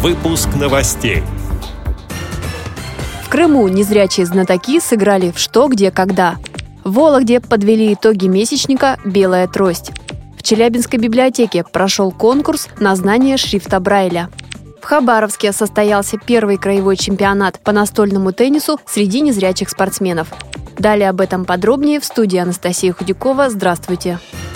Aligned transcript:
Выпуск 0.00 0.50
новостей. 0.54 1.24
В 3.24 3.28
Крыму 3.28 3.66
незрячие 3.66 4.26
знатоки 4.26 4.78
сыграли 4.78 5.32
в 5.32 5.40
«Что, 5.40 5.66
где, 5.66 5.90
когда». 5.90 6.36
В 6.84 6.92
Вологде 6.92 7.40
подвели 7.40 7.94
итоги 7.94 8.28
месячника 8.28 8.96
«Белая 9.04 9.48
трость». 9.48 9.90
В 10.36 10.44
Челябинской 10.44 11.00
библиотеке 11.00 11.64
прошел 11.64 12.12
конкурс 12.12 12.68
на 12.78 12.94
знание 12.94 13.36
шрифта 13.36 13.80
Брайля. 13.80 14.30
В 14.80 14.84
Хабаровске 14.84 15.50
состоялся 15.50 16.16
первый 16.16 16.58
краевой 16.58 16.96
чемпионат 16.96 17.58
по 17.58 17.72
настольному 17.72 18.30
теннису 18.30 18.78
среди 18.86 19.20
незрячих 19.20 19.68
спортсменов. 19.68 20.28
Далее 20.78 21.10
об 21.10 21.20
этом 21.20 21.44
подробнее 21.44 21.98
в 21.98 22.04
студии 22.04 22.38
Анастасия 22.38 22.92
Худякова. 22.92 23.50
Здравствуйте. 23.50 24.20
Здравствуйте. 24.20 24.47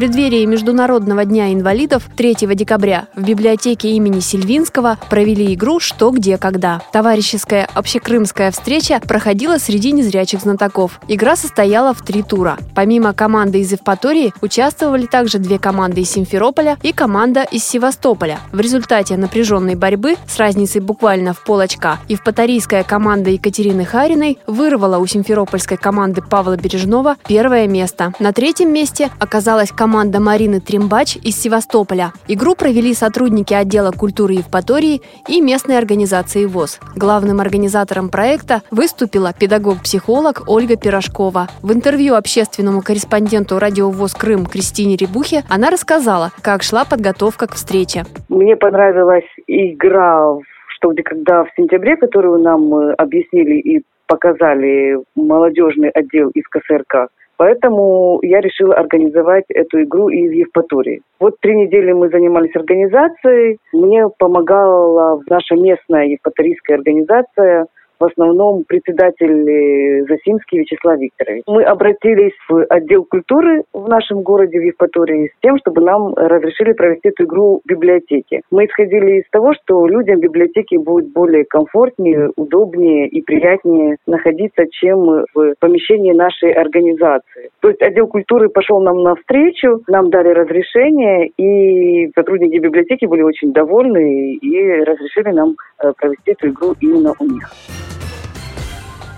Преддверии 0.00 0.46
Международного 0.46 1.26
дня 1.26 1.52
инвалидов 1.52 2.08
3 2.16 2.34
декабря 2.54 3.08
в 3.14 3.22
библиотеке 3.22 3.90
имени 3.90 4.20
Сильвинского 4.20 4.96
провели 5.10 5.52
игру 5.52 5.78
«Что, 5.78 6.10
где, 6.10 6.38
когда». 6.38 6.80
Товарищеская 6.90 7.68
общекрымская 7.74 8.50
встреча 8.50 8.98
проходила 9.06 9.58
среди 9.58 9.92
незрячих 9.92 10.40
знатоков. 10.40 11.00
Игра 11.06 11.36
состояла 11.36 11.92
в 11.92 12.00
три 12.00 12.22
тура. 12.22 12.56
Помимо 12.74 13.12
команды 13.12 13.60
из 13.60 13.72
Евпатории 13.72 14.32
участвовали 14.40 15.04
также 15.04 15.38
две 15.38 15.58
команды 15.58 16.00
из 16.00 16.10
Симферополя 16.10 16.78
и 16.82 16.94
команда 16.94 17.42
из 17.42 17.62
Севастополя. 17.64 18.38
В 18.52 18.60
результате 18.60 19.18
напряженной 19.18 19.74
борьбы 19.74 20.16
с 20.26 20.38
разницей 20.38 20.80
буквально 20.80 21.34
в 21.34 21.44
пол 21.44 21.60
очка 21.60 21.98
евпаторийская 22.08 22.84
команда 22.84 23.28
Екатерины 23.28 23.84
Хариной 23.84 24.38
вырвала 24.46 24.96
у 24.96 25.06
симферопольской 25.06 25.76
команды 25.76 26.22
Павла 26.22 26.56
Бережного 26.56 27.16
первое 27.28 27.68
место. 27.68 28.14
На 28.18 28.32
третьем 28.32 28.72
месте 28.72 29.10
оказалась 29.18 29.70
команда 29.70 29.89
Марины 29.90 30.60
Тримбач 30.60 31.16
из 31.16 31.40
Севастополя. 31.40 32.12
Игру 32.28 32.54
провели 32.54 32.94
сотрудники 32.94 33.52
отдела 33.54 33.90
культуры 33.90 34.34
Евпатории 34.34 35.02
и 35.28 35.40
местной 35.40 35.78
организации 35.78 36.44
ВОЗ. 36.46 36.80
Главным 36.96 37.40
организатором 37.40 38.08
проекта 38.08 38.62
выступила 38.70 39.32
педагог-психолог 39.32 40.44
Ольга 40.46 40.76
Пирожкова. 40.76 41.48
В 41.62 41.72
интервью 41.72 42.14
общественному 42.14 42.82
корреспонденту 42.82 43.58
радио 43.58 43.90
ВОЗ 43.90 44.14
Крым 44.14 44.46
Кристине 44.46 44.96
Рябухе 44.96 45.42
она 45.48 45.70
рассказала, 45.70 46.30
как 46.42 46.62
шла 46.62 46.84
подготовка 46.84 47.46
к 47.46 47.54
встрече. 47.54 48.04
Мне 48.28 48.56
понравилась 48.56 49.28
игра 49.46 50.38
что 50.80 50.92
где 50.92 51.02
когда 51.02 51.44
в 51.44 51.48
сентябре, 51.56 51.96
которую 51.96 52.40
нам 52.40 52.74
э, 52.74 52.94
объяснили 52.94 53.58
и 53.58 53.82
показали 54.10 54.98
молодежный 55.14 55.90
отдел 55.90 56.30
из 56.30 56.42
КСРК. 56.48 57.06
Поэтому 57.36 58.18
я 58.22 58.40
решила 58.40 58.74
организовать 58.74 59.44
эту 59.48 59.82
игру 59.84 60.08
и 60.08 60.28
в 60.28 60.32
Евпатории. 60.32 61.00
Вот 61.20 61.36
три 61.40 61.54
недели 61.54 61.92
мы 61.92 62.10
занимались 62.10 62.54
организацией. 62.56 63.58
Мне 63.72 64.08
помогала 64.18 65.22
наша 65.30 65.54
местная 65.54 66.06
евпаторийская 66.06 66.76
организация– 66.78 67.66
в 68.00 68.04
основном 68.04 68.64
председатель 68.66 69.48
э, 69.48 70.04
Засимский 70.08 70.60
Вячеслав 70.60 70.98
Викторович. 70.98 71.42
Мы 71.46 71.62
обратились 71.62 72.32
в 72.48 72.64
отдел 72.64 73.04
культуры 73.04 73.62
в 73.74 73.88
нашем 73.88 74.22
городе, 74.22 74.58
в 74.58 74.62
Евпатории, 74.62 75.28
с 75.28 75.40
тем, 75.42 75.58
чтобы 75.58 75.82
нам 75.82 76.14
разрешили 76.14 76.72
провести 76.72 77.10
эту 77.10 77.24
игру 77.24 77.60
в 77.62 77.68
библиотеке. 77.68 78.40
Мы 78.50 78.64
исходили 78.64 79.20
из 79.20 79.30
того, 79.30 79.52
что 79.54 79.86
людям 79.86 80.16
в 80.16 80.22
библиотеке 80.22 80.78
будет 80.78 81.12
более 81.12 81.44
комфортнее, 81.44 82.30
удобнее 82.36 83.06
и 83.08 83.20
приятнее 83.20 83.96
находиться, 84.06 84.64
чем 84.70 85.24
в 85.34 85.54
помещении 85.60 86.12
нашей 86.12 86.52
организации. 86.52 87.50
То 87.60 87.68
есть 87.68 87.82
отдел 87.82 88.06
культуры 88.06 88.48
пошел 88.48 88.80
нам 88.80 89.02
навстречу, 89.02 89.82
нам 89.88 90.10
дали 90.10 90.28
разрешение, 90.28 91.28
и 91.36 92.10
сотрудники 92.14 92.58
библиотеки 92.58 93.04
были 93.04 93.22
очень 93.22 93.52
довольны 93.52 94.34
и 94.34 94.84
разрешили 94.84 95.34
нам 95.34 95.56
э, 95.82 95.92
провести 95.98 96.32
эту 96.32 96.48
игру 96.48 96.74
именно 96.80 97.12
у 97.18 97.24
них. 97.24 97.50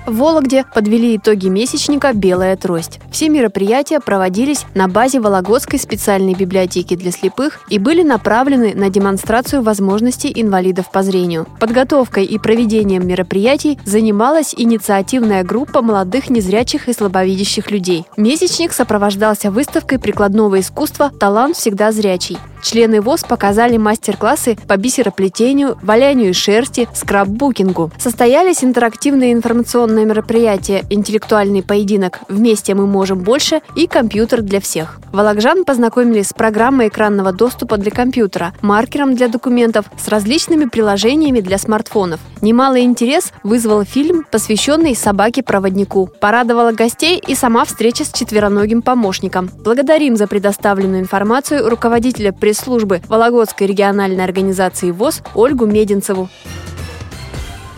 В 0.05 0.17
Вологде 0.17 0.65
подвели 0.75 1.17
итоги 1.17 1.47
месячника 1.47 2.13
«Белая 2.13 2.57
трость». 2.57 2.99
Все 3.13 3.29
мероприятия 3.29 4.01
проводились 4.01 4.67
на 4.75 4.89
базе 4.89 5.21
Вологодской 5.21 5.79
специальной 5.79 6.35
библиотеки 6.35 6.97
для 6.97 7.13
слепых 7.13 7.61
и 7.69 7.79
были 7.79 8.03
направлены 8.03 8.75
на 8.75 8.91
демонстрацию 8.91 9.63
возможностей 9.63 10.33
инвалидов 10.35 10.91
по 10.91 11.05
зрению. 11.05 11.47
Подготовкой 11.61 12.25
и 12.25 12.37
проведением 12.39 13.07
мероприятий 13.07 13.79
занималась 13.85 14.55
инициативная 14.57 15.45
группа 15.45 15.83
молодых 15.83 16.31
незрячих 16.31 16.89
и 16.89 16.93
слабовидящих 16.93 17.71
людей. 17.71 18.05
Месячник 18.17 18.73
сопровождался 18.73 19.53
выставкой 19.53 20.01
прикладного 20.01 20.59
искусства 20.59 21.11
«Талант 21.11 21.57
всегда 21.57 21.93
зрячий». 21.93 22.39
Члены 22.63 23.01
ВОЗ 23.01 23.25
показали 23.25 23.77
мастер-классы 23.77 24.57
по 24.69 24.77
бисероплетению, 24.77 25.77
валянию 25.83 26.33
шерсти, 26.33 26.89
скраббукингу. 26.95 27.91
Состоялись 27.99 28.63
интерактивные 28.63 29.33
информационные 29.33 30.07
мероприятия 30.07 30.85
«Интеллектуальный 30.89 31.63
поединок. 31.63 32.21
Вместе 32.29 32.75
мы 32.75 32.87
можем 32.87 33.19
больше» 33.19 33.63
и 33.75 33.87
«Компьютер 33.87 34.43
для 34.43 34.61
всех». 34.61 35.01
Волокжан 35.13 35.65
познакомились 35.65 36.29
с 36.29 36.33
программой 36.33 36.89
экранного 36.89 37.33
доступа 37.33 37.77
для 37.77 37.91
компьютера, 37.91 38.55
маркером 38.63 39.15
для 39.17 39.29
документов, 39.29 39.87
с 40.03 40.09
различными 40.09 40.67
приложениями 40.67 41.41
для 41.41 41.59
смартфонов. 41.59 42.21
Немалый 42.43 42.83
интерес 42.83 43.33
вызвал 43.43 43.85
фильм, 43.85 44.25
посвященный 44.31 44.95
собаке-проводнику. 44.95 46.11
Порадовала 46.21 46.73
гостей 46.73 47.23
и 47.27 47.35
сама 47.35 47.65
встреча 47.65 48.05
с 48.05 48.13
четвероногим 48.13 48.83
помощником. 48.83 49.49
Благодарим 49.65 50.17
за 50.17 50.27
предоставленную 50.27 51.01
информацию 51.01 51.69
руководителя 51.69 52.33
пресс 52.33 52.53
пресс-службы 52.53 53.01
Вологодской 53.09 53.67
региональной 53.67 54.25
организации 54.25 54.91
ВОЗ 54.91 55.23
Ольгу 55.35 55.67
Мединцеву. 55.67 56.29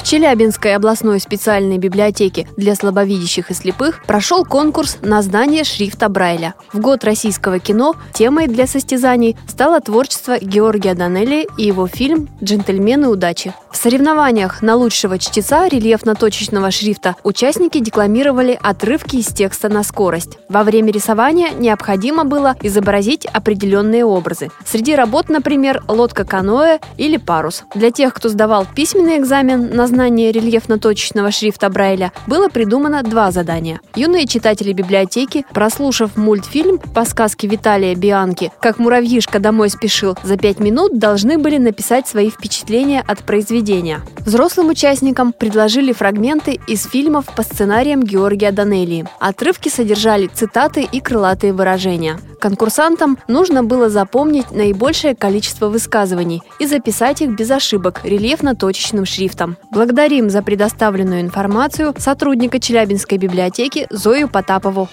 Челябинской 0.04 0.76
областной 0.76 1.18
специальной 1.18 1.78
библиотеке 1.78 2.46
для 2.58 2.74
слабовидящих 2.74 3.50
и 3.50 3.54
слепых 3.54 4.02
прошел 4.06 4.44
конкурс 4.44 4.98
на 5.00 5.22
знание 5.22 5.64
шрифта 5.64 6.10
Брайля. 6.10 6.54
В 6.74 6.78
год 6.78 7.04
российского 7.04 7.58
кино 7.58 7.96
темой 8.12 8.46
для 8.46 8.66
состязаний 8.66 9.34
стало 9.48 9.80
творчество 9.80 10.38
Георгия 10.38 10.94
Данелли 10.94 11.48
и 11.56 11.64
его 11.64 11.86
фильм 11.86 12.28
«Джентльмены 12.42 13.08
удачи». 13.08 13.54
В 13.72 13.76
соревнованиях 13.76 14.60
на 14.60 14.76
лучшего 14.76 15.18
чтеца 15.18 15.66
рельефно-точечного 15.68 16.70
шрифта 16.70 17.16
участники 17.24 17.80
декламировали 17.80 18.58
отрывки 18.62 19.16
из 19.16 19.28
текста 19.28 19.70
на 19.70 19.82
скорость. 19.82 20.38
Во 20.50 20.64
время 20.64 20.92
рисования 20.92 21.50
необходимо 21.50 22.24
было 22.24 22.56
изобразить 22.62 23.24
определенные 23.24 24.04
образы. 24.04 24.50
Среди 24.66 24.94
работ, 24.94 25.30
например, 25.30 25.82
лодка-каноэ 25.88 26.78
или 26.98 27.16
парус. 27.16 27.64
Для 27.74 27.90
тех, 27.90 28.12
кто 28.12 28.28
сдавал 28.28 28.66
письменный 28.72 29.18
экзамен 29.18 29.74
на 29.74 29.88
знание 29.94 30.32
рельефно-точечного 30.32 31.30
шрифта 31.30 31.70
Брайля 31.70 32.12
было 32.26 32.48
придумано 32.48 33.02
два 33.04 33.30
задания. 33.30 33.80
Юные 33.94 34.26
читатели 34.26 34.72
библиотеки, 34.72 35.46
прослушав 35.54 36.16
мультфильм 36.16 36.78
по 36.78 37.04
сказке 37.04 37.46
Виталия 37.46 37.94
Бианки 37.94 38.50
«Как 38.60 38.80
муравьишка 38.80 39.38
домой 39.38 39.70
спешил» 39.70 40.16
за 40.24 40.36
пять 40.36 40.58
минут 40.58 40.98
должны 40.98 41.38
были 41.38 41.58
написать 41.58 42.08
свои 42.08 42.28
впечатления 42.28 43.04
от 43.06 43.22
произведения. 43.22 44.00
Взрослым 44.26 44.70
участникам 44.70 45.32
предложили 45.32 45.92
фрагменты 45.92 46.58
из 46.66 46.86
фильмов 46.86 47.26
по 47.36 47.42
сценариям 47.42 48.02
Георгия 48.02 48.50
Данелии. 48.50 49.06
Отрывки 49.20 49.68
содержали 49.68 50.26
цитаты 50.26 50.82
и 50.82 51.00
крылатые 51.00 51.52
выражения. 51.52 52.18
Конкурсантам 52.44 53.16
нужно 53.26 53.64
было 53.64 53.88
запомнить 53.88 54.50
наибольшее 54.50 55.14
количество 55.14 55.68
высказываний 55.68 56.42
и 56.58 56.66
записать 56.66 57.22
их 57.22 57.30
без 57.30 57.50
ошибок 57.50 58.02
рельефно-точечным 58.04 59.06
шрифтом. 59.06 59.56
Благодарим 59.70 60.28
за 60.28 60.42
предоставленную 60.42 61.22
информацию 61.22 61.94
сотрудника 61.96 62.60
Челябинской 62.60 63.16
библиотеки 63.16 63.86
Зою 63.88 64.28
Потапову. 64.28 64.90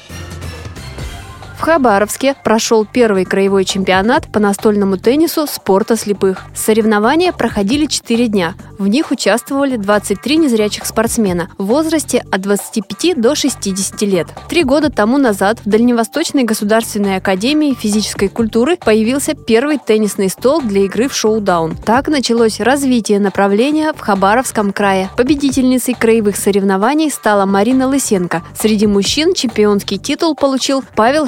В 1.61 1.63
Хабаровске 1.63 2.35
прошел 2.43 2.87
первый 2.91 3.23
краевой 3.23 3.65
чемпионат 3.65 4.25
по 4.25 4.39
настольному 4.39 4.97
теннису 4.97 5.45
спорта 5.45 5.95
слепых. 5.95 6.39
Соревнования 6.55 7.31
проходили 7.31 7.85
4 7.85 8.29
дня. 8.29 8.55
В 8.79 8.87
них 8.87 9.11
участвовали 9.11 9.77
23 9.77 10.37
незрячих 10.37 10.87
спортсмена 10.87 11.49
в 11.59 11.65
возрасте 11.65 12.23
от 12.31 12.41
25 12.41 13.21
до 13.21 13.35
60 13.35 14.01
лет. 14.01 14.27
Три 14.49 14.63
года 14.63 14.89
тому 14.89 15.19
назад 15.19 15.59
в 15.63 15.69
Дальневосточной 15.69 16.45
государственной 16.45 17.17
академии 17.17 17.75
физической 17.75 18.27
культуры 18.27 18.77
появился 18.77 19.35
первый 19.35 19.77
теннисный 19.77 20.29
стол 20.29 20.61
для 20.61 20.85
игры 20.85 21.09
в 21.09 21.15
шоу-даун. 21.15 21.75
Так 21.75 22.07
началось 22.07 22.59
развитие 22.59 23.19
направления 23.19 23.93
в 23.93 23.99
Хабаровском 23.99 24.73
крае. 24.73 25.11
Победительницей 25.15 25.93
краевых 25.93 26.37
соревнований 26.37 27.11
стала 27.11 27.45
Марина 27.45 27.87
Лысенко. 27.87 28.41
Среди 28.59 28.87
мужчин 28.87 29.35
чемпионский 29.35 29.99
титул 29.99 30.33
получил 30.33 30.83
Павел 30.95 31.27